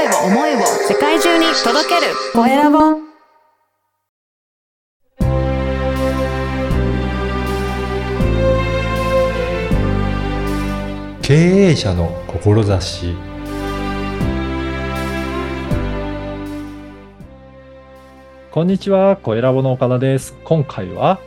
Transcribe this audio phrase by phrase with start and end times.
[0.00, 2.78] 声を思いを世界中に届けるコエラボ
[11.20, 13.14] 経営者の志
[18.50, 20.34] こんにちは、コエラボの岡田です。
[20.44, 21.20] 今回は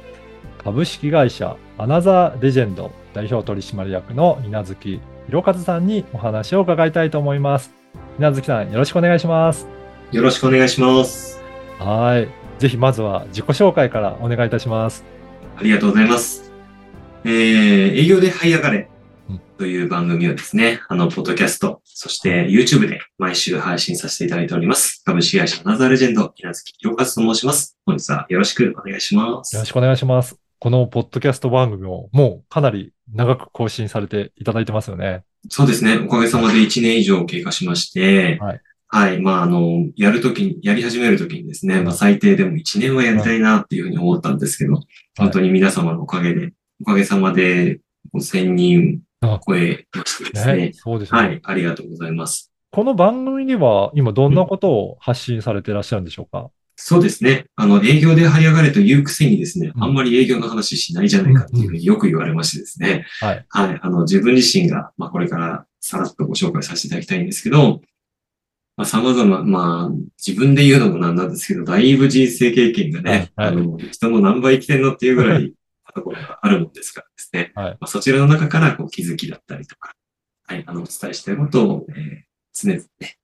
[0.63, 7.82] 株式会社アナザーレジェンド代表取締役の稲月弘和さんにお話を伺いたいと思います。
[8.19, 9.67] 稲月さん、よろしくお願いします。
[10.11, 11.41] よろしくお願いします。
[11.79, 12.29] はい。
[12.59, 15.03] ぜひまずは自己紹介からお願いいたします。
[15.57, 16.51] ありがとうございます。
[17.25, 17.31] えー、
[17.97, 18.87] 営業で這い上がれ
[19.29, 25.01] うんという番組をですね、あの、ポッドキャスト、そして YouTube で毎週配信させていただいております。
[25.03, 27.79] 株式会社アナザーレジェンド、稲月弘和と申します。
[27.87, 29.55] 本日はよろしくお願いします。
[29.55, 30.37] よろしくお願いします。
[30.59, 35.23] このポッドキャスト番組をもうかなり長く更新されていただいてますよね。
[35.49, 35.97] そうですね。
[35.97, 38.61] おかげさまで1年以上経過しまして、はい。
[38.87, 39.19] はい。
[39.19, 44.79] まあ、あの、やるときに、やり始めるときにですね、まあ、最低でも1年はやりたいなっていうふうに思ったんですけど、
[45.17, 47.79] 本当に皆様のおかげで、おかげさまで
[48.13, 50.55] 5000人を超えましてですね。
[50.55, 51.19] ね、そうですね。
[51.19, 51.39] はい。
[51.43, 52.51] ありがとうございます。
[52.71, 57.45] この番組には今どんなことを発信されていらっしゃるんでしょうか、そうですね。
[57.55, 63.05] あの、営業で這い上がれというくせにですね、うんあんまり営業の話しないじゃないかっていうふうによく言われましてですね。
[63.19, 63.45] はい。
[63.49, 63.79] はい。
[63.81, 67.81] あの、自分自身が、まあ、これからさらっとご紹介させていただきたいんですけど、
[68.75, 75.53] まあ、様々、まあ、自分で言うのもなんなんですけど、だいぶ人生経験がね、はいはいあの、人の何倍生きてんのっていうぐらい、
[75.95, 77.51] ところがあるもんですからですね。
[77.53, 79.93] はいまあ、そちらの中から、こう、気づきだったりとか、
[80.47, 83.17] はい、あの、お伝えしたいことを、えー常々ね、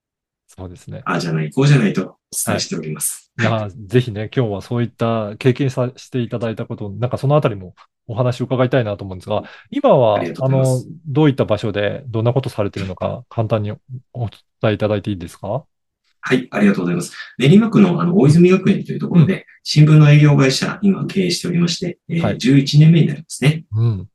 [0.47, 1.03] そうですね。
[1.05, 3.31] ああじゃない、こうじゃないとお伝えしております。
[3.39, 7.73] いや、ぜひね、今日はそういった経験させていただいたこと、なんかそのあたりも
[8.07, 13.71] お話を伺いたいなと思うんですが、今は、あのどういった場所でどんなことされているのか、簡単に
[14.13, 14.31] お伝
[14.65, 15.65] えいただいていいですか？
[16.21, 17.13] はい、ありがとうございます。
[17.37, 23.63] 練馬区のあの大泉学園というところで、新聞の営業会社、今経営しておりまして、えーはい11年目になりますね。
[23.71, 24.07] うん。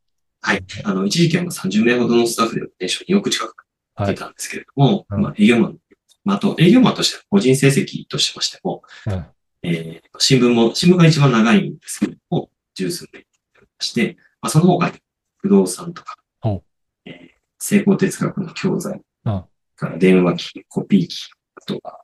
[0.42, 0.62] はい。
[0.84, 3.54] あの、一時期はまあ30名ほどのスタッフで年商2億近く
[3.96, 4.08] はい。
[4.08, 5.78] 出たんですけれども、うんまあ営業マン、
[6.24, 9.26] まあ、あと営業マンとしては個人成績としましても、うん
[9.62, 13.24] えー新聞も、新聞が一番長いんですけれども、十数名に
[13.54, 14.98] なりまして、まあ、その他に
[15.38, 16.62] 不動産とかほう、
[17.06, 17.14] えー
[17.58, 19.44] 成功哲学の教材、うん
[19.76, 21.16] から電話機、コピー機、
[21.56, 22.00] あとは、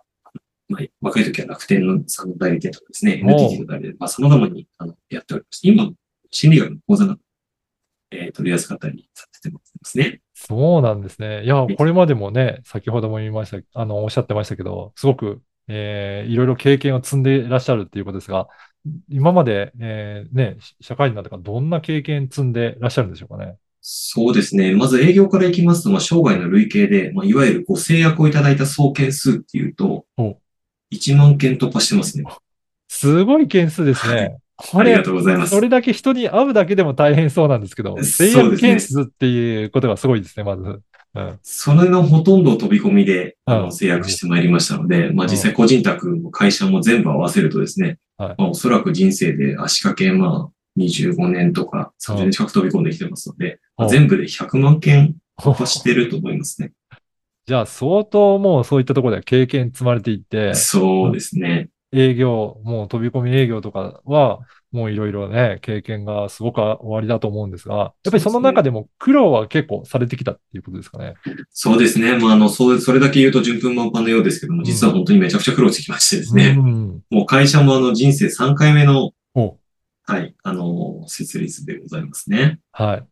[0.68, 5.60] まあ、若い時は楽天のさんの代理店とかですね、NTT の代理店、まあ、様々にあのやっております。
[5.62, 5.90] 今、
[6.30, 7.20] 心理学の講座など、
[8.10, 10.20] えー取り扱ったりさせてますね。
[10.42, 11.44] そうなんですね。
[11.44, 18.48] いや、これまでもね、先ほども言いました、あの、おっしゃってましたけど、すごく、えーいろいろ経験を積んでいらっしゃるっていうことですが、
[19.10, 23.56] 今まで、えーね、社会人になってからどんな経験積んでいらっしゃるんでしょうかね。
[23.82, 24.74] そうですね。
[24.74, 30.40] まず営業からいきますと、まあ、生涯の累計で、まあ、いわゆるご制約をいただいた総件数っていうとお、
[30.90, 32.24] 1万件突破してますね。
[32.88, 34.38] すごい件数ですね。
[34.68, 35.60] こありがれ、とうございますそ。
[35.60, 40.80] れだけ人に会うだけでも大変そうなんですけど、そう制約ですねっていうことがすごいですね、まず。
[41.14, 41.38] うん。
[41.42, 56.72] それのほとんどを飛び込みで、あうんの、制約してまいりましたので、まあ、うん実際個人宅も会社も全部合わせるとですね、はいまあ、おそらく人生で足掛け、まあ、25年とか30年近く飛び込んできてますので、まあうん全部で100万件突破してると思いますね。
[57.46, 61.69] じゃあ、相当もうそういったところでは経験積まれていって、そうですね。
[61.92, 64.40] 営業、もう飛び込み営業とかは、
[64.70, 71.14] もういろいろね、経験がすごくおありだと思うんですが、やっぱりその中でも苦労は結構されてきたっていうことですかね？
[71.50, 72.16] そうですね。
[72.16, 76.54] まあ、あの、それ、それだけ言うと順風満帆のようですけども、実は本当にめちゃくちゃ苦労してきましてですね。
[76.56, 77.02] うん。
[77.10, 79.58] もう会社もあの人生3回目の、お
[80.06, 82.60] はい、あの、設立でございますね。
[82.72, 83.04] はい。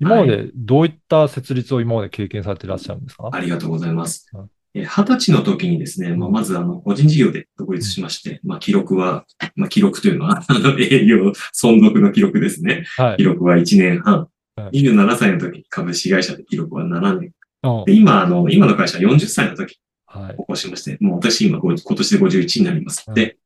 [0.00, 3.30] 今までどういった設立を今まで経験されていらっしゃるんですか？
[3.32, 4.30] ありがとうございます
[4.74, 9.24] 二十歳の時にですね、まあ、まずあの、個人事業で独立しまして、まあ、記録は、
[9.56, 12.84] まあ、記録というのは、あの、営業存続の記録ですね。
[12.96, 13.16] はい。
[13.16, 14.68] 記録は1年半うん。
[14.68, 17.32] 27歳の時に株式会社で記録は7年。
[17.62, 19.80] うんで、今、あの、今の会社は40歳の時。
[20.10, 23.36] 起こしまして、もう私今50今年で51になりますので、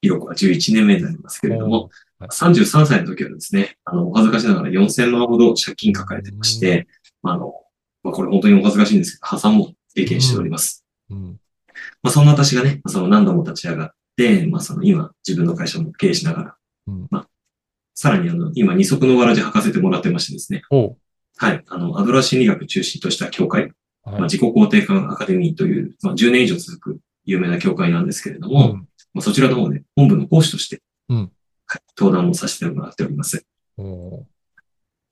[0.00, 1.90] 記録は11年目になりますけれども、はい
[2.26, 6.86] 33歳の時はですね、あの、お恥ずかしながら4000万ほど借金抱えてまして、
[7.22, 7.52] まああの、
[8.02, 10.84] まあ、これ本当にお恥ずかしいんですけど、破産も経験しております。
[11.10, 11.40] うん。
[12.02, 16.56] まあ、そんな私がね、その何度も立ち上がって、まあ、その今、自分の会社も経営しながら、
[16.88, 17.06] うん。
[17.10, 17.28] まあ、
[17.94, 20.96] さらにあの、今、二足のわらじ履かせてもらってましてですね、お
[21.36, 23.72] はい、あの、アドラー心理学中心とした協会、はい。
[24.04, 28.88] まあ、自己肯定感アカデミーという、まあ、10年以上続く有名な協会なんですけれども、うん。
[29.14, 31.32] まあ、そちらの方で本部の講師として、うん。
[31.66, 33.44] はい、登壇をさせてもらっております。
[33.76, 34.33] おー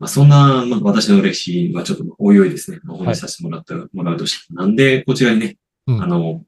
[0.02, 6.02] まあ、そんな、まあ、私の歴史はちょっとおいおいですね、お話しさせてもらった、もらうとして、なんでこちらにね、うん。
[6.02, 6.42] あの、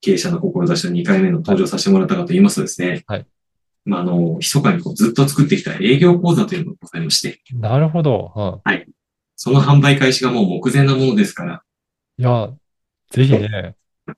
[0.00, 3.02] 経営者の志の2回目の登場させてもらったかと言いますとですね。
[3.08, 3.26] はい。
[3.84, 8.62] まあ、あの、密かにこうずっと作ってきた営業講座というのがございまして、なるほど。
[8.64, 8.84] うん
[9.42, 11.62] その販売開始がもう目前なものですから、
[12.18, 12.52] いや、
[13.10, 13.74] ぜひね、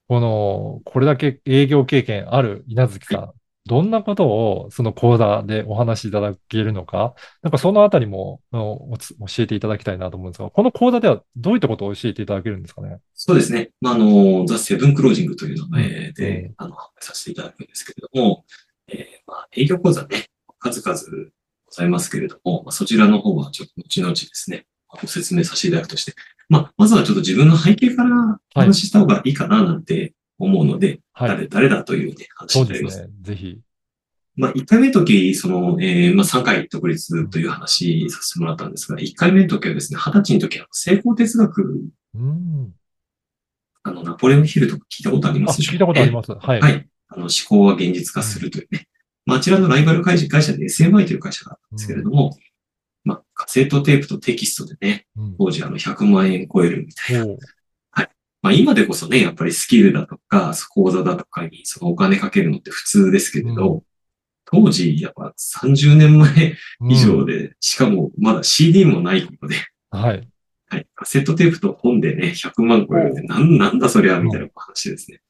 [0.09, 3.33] この、これだけ営業経験ある稲月さん、
[3.65, 8.99] どんなことをその講座でお話しいただけるのか、なんかそのあたりも教
[9.39, 12.99] えていただきたいなと思うんですが、この講座ではどういったことを教えていただけるんですかね？
[13.15, 13.71] そうですね。
[13.81, 18.45] まあ、あの、ザ・セブンクロージングという名前うでん、あの、販売させていただくんですけれども、
[18.89, 20.27] えーまあ、営業講座ね、
[20.59, 21.31] 数々
[21.67, 26.15] ございますけれども、まあ、そちらの方はちょっと後々ですね、ご説明させていただくとして、
[26.49, 30.13] まあ、まずはちょっと自分の背景からお話しした方がいいかななんて
[30.45, 31.29] 思うので、はい。
[31.29, 33.03] 誰、誰だというね、話そうになりますす。
[33.03, 33.13] でね。
[33.23, 33.61] ぜひ。
[34.35, 41.83] まあ、1回目の時、その、えーまあ、3回独立という話させてもらったんですが、1回目の時はですね、20歳の時は成功哲学、
[42.15, 42.73] うん。
[43.83, 46.33] あの、ナポレオンヒルとか聞いたことありあ、ますでしょう聞いたことあります。
[46.33, 46.61] はい。
[46.61, 46.89] はい。
[47.09, 48.89] あの、思考は現実化するというね。
[49.27, 52.37] まあ、あちらのライバル会社会社で SMI という会社があったんですけれども、
[53.05, 55.37] まあ、カセットテープとテキストでね、うん。
[55.37, 57.27] 当時あの100万円超えるみたいな。
[58.43, 63.85] まあ、今でこそね、やっぱりスキルだとか、講座だとかにそのお金かけるのって普通ですけれど、う
[64.53, 66.57] 当時、やっぱ30年前
[66.91, 69.57] 以上うんで、しかもまだ CD もないことで、
[69.91, 70.29] はい。
[70.69, 75.21] はい、カセットテープと本でね、100万超えるって、なん、なんだそりゃ、みたいな話ですね。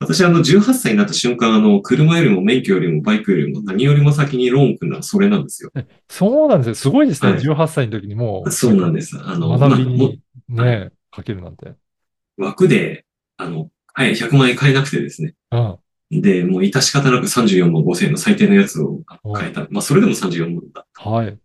[0.00, 5.70] 私、あの、18歳になった瞬間、あの、車よりも免許よりもバイクよりも何よりも先にローン組んだのはそれなんですよ。
[6.08, 6.74] そうなんですよ。
[6.74, 7.32] すごいですね。
[7.32, 9.16] はい18歳の時にもう、そうなんです。
[9.22, 11.72] あの、まあ学びにね、かけるなんて。
[12.36, 13.04] 枠で、
[13.36, 15.34] あの、はい、100万円買えなくてですね。
[15.50, 16.20] うん。
[16.20, 19.00] で、もう致し方なく34万5千円の最低のやつを
[19.34, 19.66] 買えた。
[19.70, 20.86] まあ、それでも34万だ。
[20.94, 21.38] はい。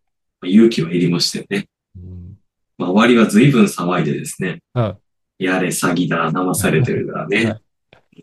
[0.44, 1.68] 勇気はいりましたよね。
[1.96, 2.38] うん。
[2.78, 4.62] まあ、周りは随分騒いでですね。
[4.76, 4.98] うん
[5.42, 7.60] やれ、詐欺だ、騙されてるだね。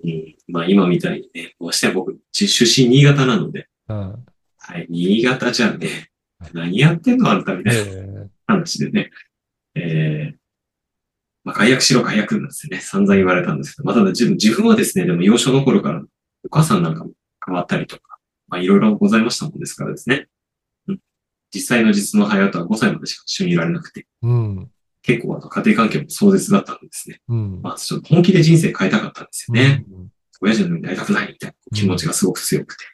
[0.05, 4.25] うん、まあ、今みたいにね、こうして僕、出身新潟なので、うん。
[4.59, 6.11] はい、新潟じゃね、
[6.53, 9.11] 何やってんのあんたみたいなえ話でね。
[9.75, 10.38] えー、
[11.49, 12.83] まあ、解約しろ、解約なんですよね。
[12.83, 16.03] 散々言われたんですけど、まあ、ただ自分、自分はですね、でも幼少の頃から
[16.45, 17.12] お母さんなんかも
[17.43, 18.19] 変わったりとか、
[18.49, 20.27] まあ、いろいろございましたもんですからですね。
[20.89, 20.99] うん、
[21.50, 24.71] 実際の実の母親とは5歳までしか一緒にいられなくて、うん。
[25.00, 27.23] 結構あの家庭関係も壮絶だったんですね。
[27.29, 27.62] うん。
[27.62, 29.87] まあ、ちょっと本気で人生変えたかったんですよね。
[29.91, 30.09] うん。
[30.43, 32.85] 親父のようになりたくないみたいな気持ちがすごく強くて。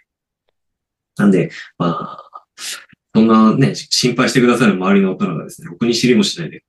[1.16, 2.44] なんで、まあ、
[3.16, 6.62] そんなね、心配してくださる周りの大人がですね、ろくに知りもしないで、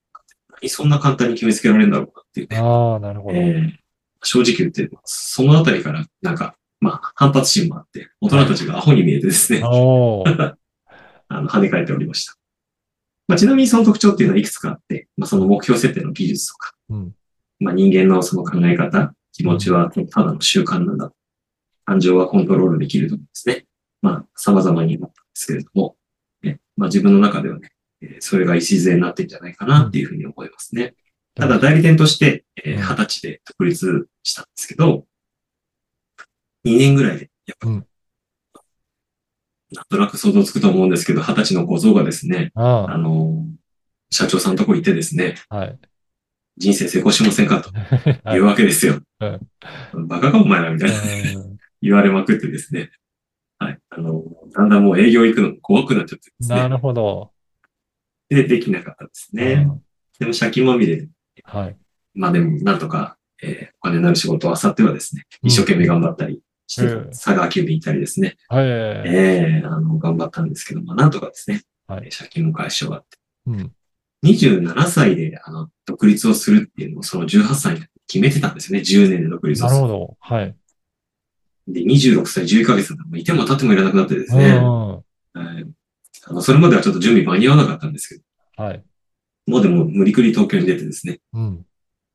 [0.61, 2.57] 何そんな簡単に決めつけられるんだろうなっていうね。
[2.57, 3.35] ああ、なるほど。
[3.35, 3.85] えー
[4.25, 10.55] 正直言って、そのあたりから、なんか、まあ、反発心もあって、大人たちがアホに見えてですね、 おー
[11.27, 12.35] あの、跳ね返っておりました。
[13.27, 17.15] まあ、ちなみにその特徴っていうのはいくつかあって、まあ、その目標設定の技術とか、うん。
[17.59, 21.11] まあ、人間のその考え方、気持ちはただの習慣なんだ。
[21.85, 23.65] 感情はコントロールできるとかですね。
[24.01, 25.97] まあ、様々になったんですけれども、
[26.41, 27.74] ねまあ、自分の中ではね、えー
[28.19, 30.95] それが礎になってんじゃないかなっていうふうに思いますね。
[31.35, 35.05] ただ代理店として、えーうん20歳で独立したんですけど、
[36.65, 37.85] 2年ぐらいで、やっぱ、うん
[39.71, 43.45] なんとなく想像つくと思うんですけど、20歳の小僧がですね、ああの、
[44.09, 45.79] 社長さんのとこ行ってですね、あ、はい。
[46.57, 47.69] 人生成功しませんかと
[48.23, 49.01] はいいうわけですよ。
[49.19, 50.95] うんバカかお前らみたいな
[51.41, 52.91] うん言われまくってですね。
[53.59, 53.79] はい。
[53.89, 56.55] あの、だんだんもう営業行くのが怖くなっちゃってですね。
[56.55, 57.31] なるほど。
[58.29, 59.65] で、できなかったですね。
[59.69, 59.81] うん
[60.17, 61.09] でも借金まみれで、
[61.43, 61.77] はい。
[62.13, 68.65] まあでも、なんとか、えーお金になる仕事を漁ってはですね、一生懸命頑張ったりして、うん佐川急便行ったりですね、はい。
[68.65, 73.17] ええあの、頑張ったんですけど、まあなんとかですね、はいえー借金も返し終わって、
[73.47, 73.73] うん。
[74.23, 79.81] 27歳で、あの、独立をするっていうのを、その18歳に決めてたんですよね、10年で独立をする。
[79.81, 80.17] なるほど。
[80.19, 80.55] はい。
[81.67, 85.04] で、26歳11ヶ月だったら、いても立ってもいらなくなってですね、うん。
[86.25, 88.83] はいあの、それまではちょっと準備間に合わなかったんですけど、はい。
[89.47, 91.65] もうでも無理くり東京に出てですね、うん。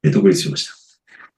[0.03, 0.75] で、独立しました。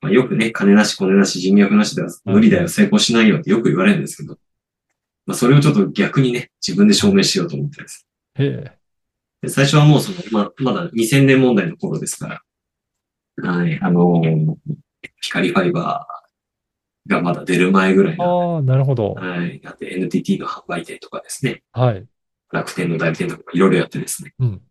[0.00, 4.38] まあ、よくね、金なし、金なし、人脈なしでは無理だよ、成功しないよってよく言われるんですけど、
[5.26, 8.06] まあ、それをちょっと逆にね、自分で証明しようと思ってです。
[8.36, 8.78] へえ。
[9.42, 12.42] で最初はもうその、ま、まだ2000年問題の頃ですか
[13.36, 14.54] ら、はい、あのー
[15.20, 19.14] 光ファイバーがまだ出る前ぐらいの、ああ、なるほど。
[19.14, 22.06] はい、あって NTT の販売店とかですね、はい。
[22.52, 24.62] 楽天の代理店とかいろいろやってですね、うん。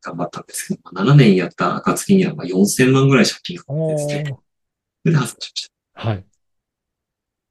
[0.00, 4.34] 頑張ったんですけど、まあ7年やった暁にはまあ4000万ぐらい借金があっておですね、ー。
[4.34, 4.40] そ
[5.04, 6.08] れで破産しました。
[6.08, 6.24] はい。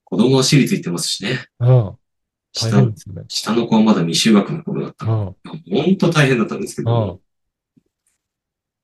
[0.05, 1.67] 子供は私立行ってますしね、うん。
[1.67, 1.97] 大
[2.53, 2.93] 下ね。
[3.27, 5.23] 下の子はまだ未就学の頃だったうの。
[5.23, 5.35] ん。
[5.69, 7.19] 本当大変だったんですけうど、ん。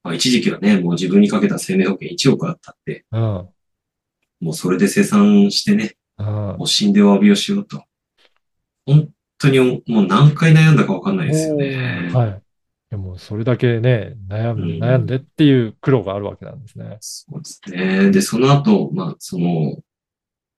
[0.03, 3.21] まあ、一時期はね、もう自分にかけた生命保険1億あったって、うん。
[3.21, 7.83] もうそれで生産してね、うんもう死んでお詫びをしようと。
[8.85, 12.11] 本当にもう何回悩んだかわかんないですよね。
[12.13, 12.41] はい。
[12.89, 16.97] でも、それだけね、悩んで、うん悩んでっていう苦労があるわけなんですね。
[17.01, 18.11] そうですね。
[18.11, 19.77] で、その後、まあ、その、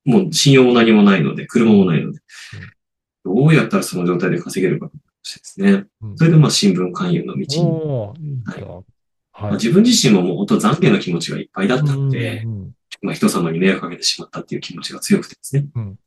[0.05, 2.19] もう信用も何もないので、車もないので、
[3.23, 4.91] どうやったらその状態で稼げるかで
[5.23, 5.85] すね。
[6.01, 7.45] うんそれでまあ新聞勧誘の道に。
[8.45, 9.43] はいはい。
[9.43, 12.71] まあ、自分自身ももう本当懺悔の気持ちがいっぱいだったんで、うんうん
[13.03, 15.65] まあ人様に迷惑かけてしまったっていう気持ちが強くてですね。
[15.75, 15.99] うん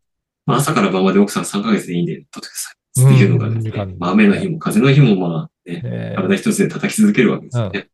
[0.47, 2.75] まあ朝から晩まで奥さん3ヶ月でいいんで取ってください。
[2.77, 7.89] っていうのがですね、うんまあ雨の日も風の日もまあね、え体一つで叩き続けるわけですよね。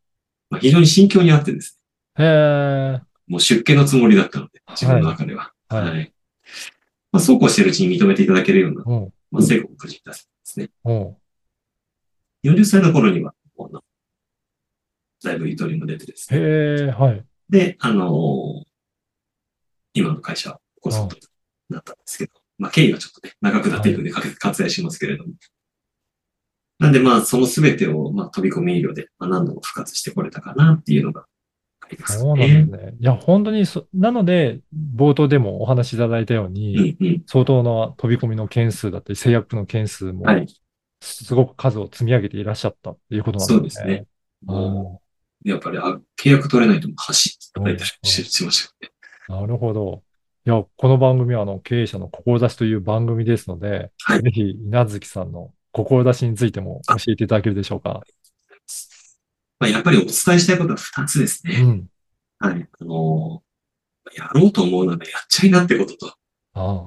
[0.50, 5.52] まあ非常に心境にあってですー、へね、もう出家のつもりだったので、自分の中では。
[5.71, 5.90] ーはい。
[5.90, 6.12] はい。
[7.12, 10.71] まあ、そうこうしてるうちに認めていただけるような、おうまあ、成功をくじったんですね。
[10.85, 11.16] おう
[12.45, 13.80] 40歳の頃には、こうな
[15.23, 16.38] だいぶゆとりも出てですね。
[16.38, 16.42] へ
[16.88, 17.25] え、はい。
[17.49, 18.71] で、あのー
[19.92, 21.23] 今の会社を起こすことに
[21.71, 25.33] なったんですけど、まあ、経緯はちょっとね、長くなっていくんで、割愛しますけれども。
[26.79, 31.25] なんで、まあ、そのすべてを、まあ、飛び込み医療で、まあ、何度も復活してこれたかなっていうのが
[31.81, 32.64] ありますそうなんね。
[32.67, 32.95] ですね。
[33.00, 34.61] いや、本当にそ、なので、
[34.97, 37.23] 冒頭でもお話しいただいたよううに、んうん。
[37.26, 40.47] 相当な飛び込みの件数だったり、制約の件数もはい。
[41.02, 44.07] すごく数を積み上げていらっしゃったっていうことなんそうですね。
[44.47, 45.02] うんも
[45.45, 49.40] うやっぱり、あ、契約取れないと走っていただいたりししましたよね。
[49.40, 50.02] なるほど。
[50.47, 58.02] いや、この番組はあの経営者の志という番組ですので、はいぜひ稲月さんの志についても教えていただけるでしょうか。
[59.59, 61.61] まあ、やっぱりお伝えしたいことは2つですね。
[61.61, 61.87] うん。
[62.38, 62.68] はい。
[62.80, 63.50] あのー
[64.16, 66.14] やろうと思うならやっちゃいなってことと、
[66.54, 66.85] あ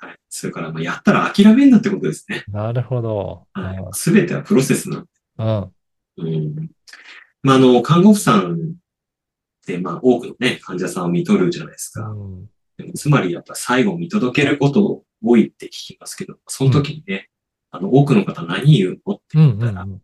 [0.00, 0.16] はい。
[0.28, 2.44] それから、まあ、やったら諦めんなってことですね。
[2.52, 3.46] あ、なるほど。
[3.54, 3.76] はい。
[3.92, 5.08] すべてはプロセスなんで。
[5.38, 5.72] うん。
[6.18, 6.70] うん。
[7.42, 8.56] まあ、あの、看護婦さんっ
[9.66, 12.06] て、まあ、多くのね、患者さんを見とるじゃないですか。
[12.06, 12.50] うん。
[12.94, 17.28] つまり、やっぱ最後見届けること多いって聞きますけど、その時にね、
[17.70, 19.44] あの、多くの方何言うのってうん。
[19.44, 19.58] うん。
[19.58, 20.00] 言ったら、うん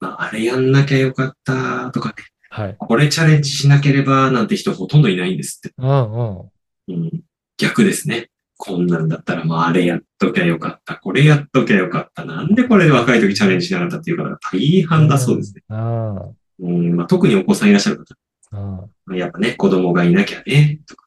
[0.00, 2.14] まあ、あれやんなきゃよかったとかね、
[2.50, 2.76] はい。
[2.78, 5.74] これチャレンジしなければなんて人ほとんどいないんですって。
[5.76, 6.12] うん。
[6.12, 6.50] うん。
[6.88, 7.22] うん、
[7.58, 8.30] 逆ですね。
[8.56, 10.96] こんなんだったら、まあ、あれやっときゃよかった。
[10.96, 12.24] これやっときゃよかった。
[12.24, 15.62] なんでこれで若い時チャレンジしなかったっていう方が大半だそうですね。
[15.68, 16.30] あ
[16.60, 18.14] うんまあ、特にお子さんいらっしゃる方。
[19.14, 21.03] やっぱね、子供がいなきゃね、とかうん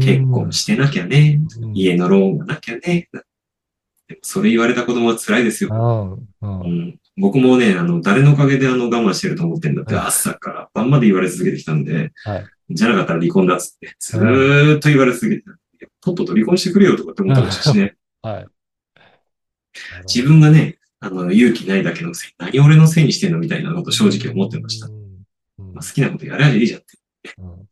[0.00, 3.08] 結婚してなきゃね、うん家のローンがなきゃね。
[4.08, 6.18] でもそれ言われた子供は辛いですよ。
[6.42, 6.98] うん。
[7.16, 12.46] 僕もね、あの、誰のおかげであの我慢してると思ってんだって、うん朝から晩まで言われ続けてきたんで、はい。
[12.70, 15.52] じゃなかったら離婚だっつって、ずーっと言われ続けてた。
[16.00, 17.94] とっとと離婚してくれよとかって思ってましたしね。
[18.20, 18.46] はい。
[20.06, 24.88] 自分がね、あの、勇気ないだけのせい、何俺のせいにしてんのみたいなこと正直思ってました。
[25.58, 26.98] まあ、好きなことやればいいじゃんって
[27.38, 27.63] うん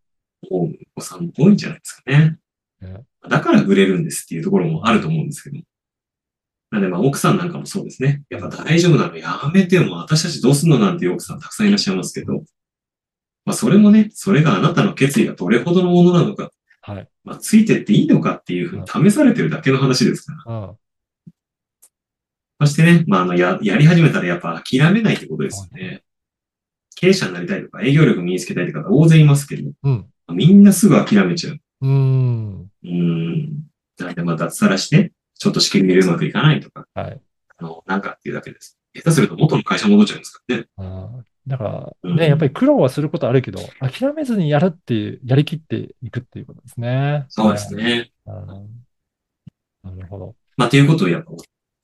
[0.59, 2.38] 思うお子さんも多いんじゃないですかね。
[2.80, 5.62] ねだから売れるんですっていうところもあると思うんですけど。
[6.71, 8.23] なんでまあ奥さんなんかもそうですね。
[8.30, 12.44] やっぱ大丈夫なのやめてよ、もう私たちどうすんのなんていう奥さんたくさんいらっしゃいますけど。
[13.44, 17.09] まあそれもね、それがあなたの決意がどれほどのものなのか、はい。
[17.25, 20.54] まあついてっていいのかっていうふうに試されてるだけの話ですから。
[20.54, 20.76] うん。
[22.62, 26.04] そしてね、まあ、あの、や、やり始めたらやっぱ諦めないってことですよね。
[26.94, 30.06] 経営者になりたいとか営業力身につけたいって方大勢いますけど、うん。
[30.32, 31.58] みんなすぐ諦めちゃう。
[31.82, 32.70] うん。
[32.82, 33.64] うーん。
[33.98, 37.20] なんでまあ脱サラして、ちょっと試験でうまくいかないとか、はい。
[37.58, 38.78] あの、なんかっていうだけです。
[38.94, 40.66] 下手すると元の会社戻っちゃうんですからね。
[40.76, 47.26] ああだからうんね、やっぱり苦労はすることあるけど、諦めずにやるっていう、やりきっていくっていうことですね。
[47.30, 48.12] そうですね。
[48.24, 50.36] なるほど。
[50.56, 51.32] まあ、ということをやっぱ、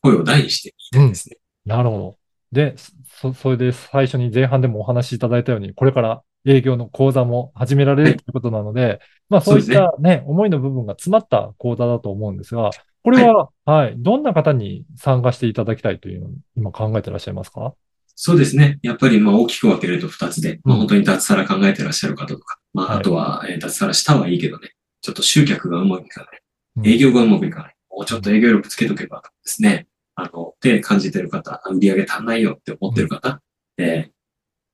[0.03, 1.39] 声を大にして言いたいですね。
[1.65, 2.19] なるほど。
[2.53, 2.77] で、
[3.09, 12.71] そ、それで最初に前半でもお話しいただいたように、これから営業の講座も始められるということなので、まあそういったね、思いの部分が詰まった講座だと思うんですが、
[13.05, 17.75] これは、はい、どんな方に参加していただきたいというのを今考えてらっしゃいますか？
[18.15, 18.79] そうですね。
[18.83, 22.97] やっぱりまあ大きく分けると二つで、まあうん本当に脱サラ考えてらっしゃる方とか、まはい。
[22.97, 24.71] ああとは、えー脱サラしたはいいけどね、
[25.03, 26.41] ちょっと集客がうまくいかない。
[26.79, 26.87] うん。
[26.87, 27.75] 営業がうまくいかない。
[27.91, 33.41] もうちょっと営業力つけとけばですね、あの、って感じてる方、売り上げ足んないよって思ってる方、
[33.77, 34.11] えー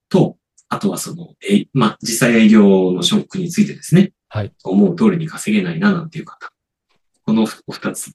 [0.09, 0.37] と、
[0.69, 4.53] あとはその、えいまあ実際営業のショックについてですね、はい。
[4.65, 6.51] 思う通りに稼げないななんていう方、
[7.25, 8.09] このお二つ、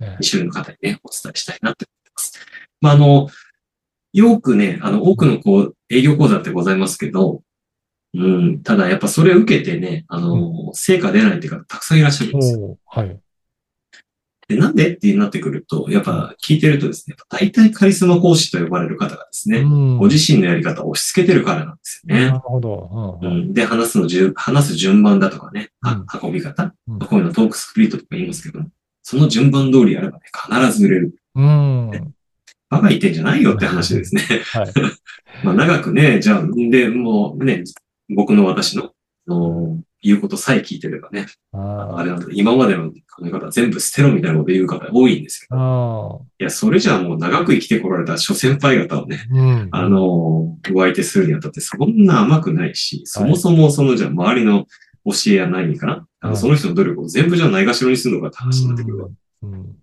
[0.00, 2.32] ね2種類の方にね、お伝えしたいなって思ってます。
[2.80, 3.28] まあ、あの、
[4.12, 7.42] よくね、あの、多くのこう、営業講座ってございますけど、
[8.14, 12.78] うん、ただやっぱそれを受けてね、あの、成果出ないっていう方たくさんいらっしゃるんですよ。
[12.86, 13.20] はい。
[14.48, 22.26] で、なんでってなってくると、やっぱ聞いてるとですね、やっぱ大体カリスマ講師と呼ばれる方がですね、うんご自身のやり方を押し付けてるからなんですよね。
[22.26, 23.20] なるほど。
[23.20, 25.70] うんうんうん、で、話すのじゅ、話す順番だとかね、
[26.22, 28.64] 運び方、うんこういうのトークスプリットとか言いますけど、
[29.02, 31.14] その順番通りやればね、必ず売れる。
[31.34, 32.14] うん。
[32.70, 34.22] バカ言ってんじゃないよって話ですね。
[34.52, 34.72] はい。
[35.44, 37.64] まあ長くね、じゃあ、で、もうね、
[38.14, 38.92] 僕の私の、
[39.98, 45.56] あの言うことさえ聞いてればね、ああれなんだ、今までの考え方全部捨てろみたいなこと言う方多いんですけあ。
[45.56, 49.34] ど、あいや、それじゃあもう長く生きてこられた諸先輩方をね、あ。
[49.34, 49.68] うん。
[49.72, 54.66] あの、お相手するにあたってそんな甘くないし、そもそもそのじゃあ周りの
[55.04, 59.08] 教えや何かな、あのはいその人の努力を全部じゃあないがしろにするのかって話になってくるわ。
[59.42, 59.76] うん。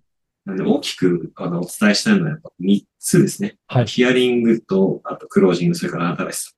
[0.46, 3.56] なんで大きくあのお伝えしたいのはやっぱ3つですね。
[3.66, 3.86] はい。
[3.86, 6.50] ヒアリングと、あとクロージング、それから新しさ。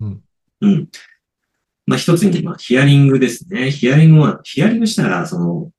[0.00, 0.20] うん。
[0.60, 0.88] うん。
[1.86, 3.70] まあ一つに、まあヒアリングですね。
[3.70, 5.70] ヒアリングは、ヒアリングしたら、その、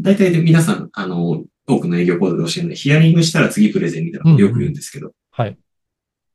[0.00, 5.56] 大体で皆さん、あの、多くの営業講座で教えるので、ヒアリングしたら次プレゼンみたいなことよく言うんですけど、はい。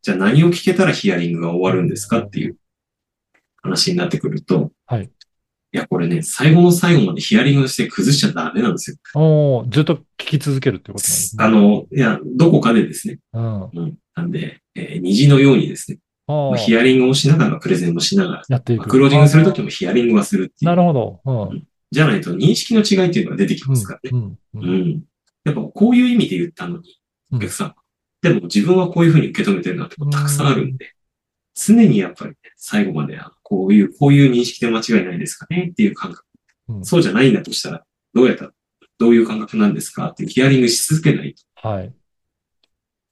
[0.01, 2.55] じゃあ何を聞けたらヒアリングが終わるんですかっていう
[3.61, 5.03] 話になってくると、はい。
[5.03, 8.97] いや、これね、最後の最後までヒアリングして崩しちゃダメなんですよ。
[9.15, 11.43] おーずっと聞き続けるってことなんですね。
[11.43, 13.19] あの、いや、どこかでですね。
[13.33, 13.63] うん。
[13.63, 13.97] うん。
[14.15, 16.57] なんで、えー虹のようにですね、あまああ。
[16.57, 18.79] ヒアリングをしながらプレゼンもしながら、やっていく。
[18.79, 20.65] まあクロージングするときもヒアリングはするっていう。
[20.65, 21.21] なるほど。
[21.25, 21.67] うん。
[21.91, 24.11] じゃないと認識の違いっていうのが出てきますからね。
[24.13, 24.21] うん。
[24.25, 24.37] う。
[24.55, 25.03] うんん。
[25.45, 26.99] やっぱこういう意味で言ったのに、
[27.31, 27.75] うんお客さん、
[28.21, 30.93] でも自分はこういうふうに受け止めてるなってことたくさんあるんで、
[31.55, 36.23] 常にやっぱりね、最後まで、こういう、こういう認識で間違いないですかねっていう感覚。
[36.69, 38.51] うんそうじゃないんだとしたら、どうやったら、
[38.97, 41.67] どういう感覚なんですかっていうヒアリングし続けないと。
[41.67, 41.93] はい。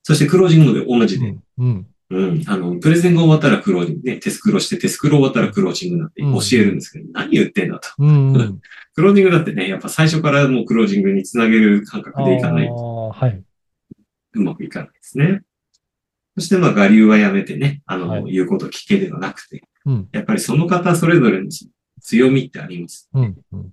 [0.04, 1.44] そしてクロージングもで同じで、うん。
[1.58, 1.88] うん。
[2.12, 2.44] うん。
[2.48, 7.90] あの、プレゼンが終わったらクロージング、ね、テスクロして、テスクロ終わったらクロージングなんて教えるんですけど、何言ってんだと。
[7.98, 8.34] うん。
[8.34, 8.62] うん。
[8.94, 13.44] クロージングだってね、やっぱ最初からもうクロージングにつなげる感覚でいかないあとあ、はい。
[14.34, 15.42] うまくいかないですね。
[16.38, 20.10] そしてまあ、我流はやめてね、あの、はい言うこと聞けではなくて、うん。
[20.12, 21.50] やっぱりその方それぞれの
[22.02, 23.10] 強みってあります。
[23.14, 23.38] うん。
[23.54, 23.70] うん。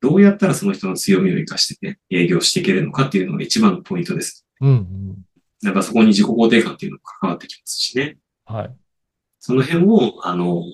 [0.00, 4.46] どうやったらその人の強みを活かしてね、営業していけるのかっていうのが一番のポイントです。
[4.60, 5.16] うん。
[5.62, 8.16] やっぱそこに自己肯定感っていうのが関わってきますしね。
[8.44, 8.76] はい。
[9.38, 10.64] その辺を、あの、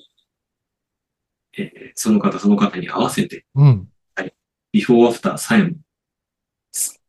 [1.59, 3.89] えーその方その方に合わせて、うん。
[4.73, 5.71] ビフォーアフターさえも、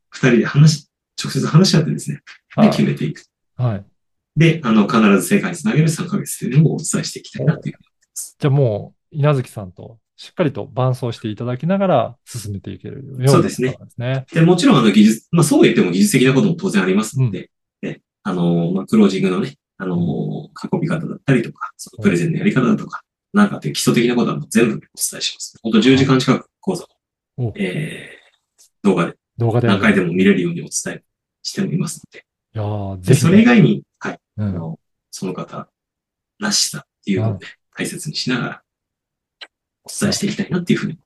[0.09, 0.89] 二人で話し、
[1.21, 2.21] 直接話し合ってですね、
[2.55, 3.25] で、決めていく。
[3.57, 3.85] はい。
[4.37, 8.35] で、あの、必ず成果につなげる3ヶ月というのをお伝えしていきたいなというふうに思います。
[8.39, 14.25] じゃあもう、稲月さんとしっかりと伴走していただきながら進めていけるようなそうですねですね。
[14.33, 17.49] で、もちろん、あの、技術、まあ、そう言っても技術的なことも当然ありますので、で
[18.27, 24.81] あの、まあ、クロージングのね、あの、運び方だったりとか、そのプレゼンのやり方だとか、なんかっていう基礎的なことは全部お伝
[25.19, 25.57] えします。
[25.63, 26.85] 本当10時間近く講座
[27.37, 29.67] おを、えー、動画で動画で。
[29.67, 31.03] 何回でも見れるようにお伝え
[31.41, 33.29] しておりますので、いやぜひね。
[33.29, 34.47] それ以外に、はい、うん。
[34.49, 35.69] あの、その方
[36.39, 37.39] らしさっていうのをね、
[37.77, 38.61] 大切にしながら、
[39.85, 40.99] お伝えしていきたいなっていうふうに。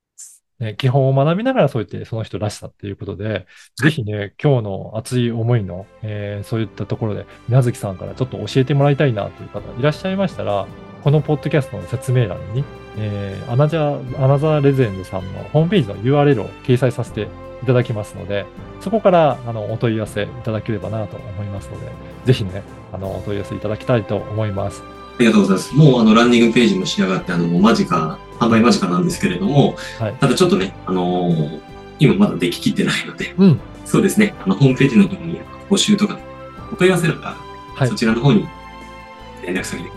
[0.62, 3.48] ね、基本を学びながらそうやってその人らしさっていうことで、
[3.82, 10.68] ぜひね、今日の熱い思いの、えーそういったところで、稲月さんからちょっと教えてもらいたいなという方いらっしゃいましたら、
[11.04, 12.64] このポッドキャストの説明欄に、
[12.98, 17.28] えーアナジャ、アナザーレジェンドさんのホームページの URL を掲載させて
[17.64, 18.46] いただきますので、
[18.82, 21.88] そこからあのお問い合わせいただければなと思いますので、
[22.26, 24.84] ぜひね、あのお問い合わせいただきたいと思います。
[25.22, 25.76] ありがとうございます。
[25.76, 31.62] もうあの、ランディングページも仕上がって、あの、間近、販売間近なんですけれども、はいただちょっとね、あのー
[32.00, 33.60] 今まだでききってないので、うん。
[33.86, 36.18] そうですね、あの、ホームページの方に募集とか、
[36.74, 37.38] お問い合わせなんか、
[37.76, 38.48] はいそちらの方に
[39.46, 39.96] 連絡先で、ね、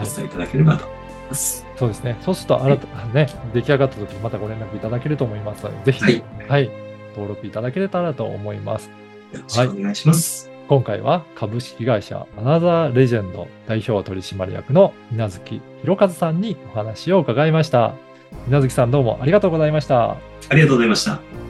[0.00, 1.66] お伝えいただければと思います。
[1.76, 2.16] そうですね。
[2.22, 6.70] そうすると、新たね、出来上がった時またご連絡いただけると思いますので、ぜひ、はいはい、
[7.10, 8.90] 登録いただけたらと思います。
[9.32, 10.57] よろしくお願いします。
[10.68, 17.94] 今回は株式会社アナザーレジェンド代表取締役の稲月弘和さんにお話を伺いました。
[18.48, 20.10] 稲月さんどうもありがとうございました。
[20.10, 20.18] あ
[20.52, 21.47] りがとうございました。